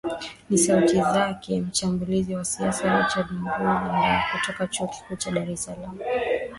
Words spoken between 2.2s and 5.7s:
wa siasa richard mbunda kutoka chuo kikuu cha dar